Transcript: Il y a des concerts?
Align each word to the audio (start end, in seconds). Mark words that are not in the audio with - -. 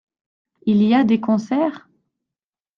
Il 0.65 0.81
y 0.81 0.95
a 0.95 1.03
des 1.03 1.19
concerts? 1.19 1.87